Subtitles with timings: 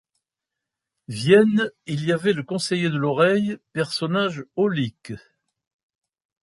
[1.09, 5.13] Vienne, il y avait le conseiller de l’oreille, personnage aulique.